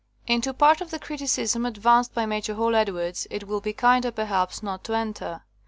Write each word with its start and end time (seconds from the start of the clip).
*^Into 0.27 0.57
part 0.57 0.81
of 0.81 0.89
the 0.89 0.97
criticism 0.97 1.63
advanced 1.63 2.15
by 2.15 2.25
Major 2.25 2.55
Hall 2.55 2.73
Edwards 2.75 3.27
it 3.29 3.47
will 3.47 3.61
be 3.61 3.71
kinder, 3.71 4.09
per 4.09 4.25
haps, 4.25 4.63
not 4.63 4.83
to 4.85 4.93
enter. 4.95 5.43